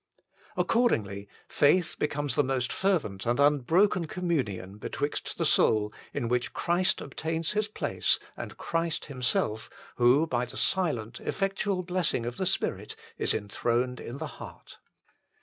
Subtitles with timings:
[0.57, 7.01] Accordingly, faith becomes the most fervent and unbroken communion betwixt the soul in which Christ
[7.01, 12.95] obtains His place and Christ Himself, who by the silent, effectual blessing of the Spirit
[13.19, 14.79] is enthroned in the heart.